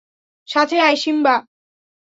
[0.47, 1.35] সাথে আয়, সিম্বা!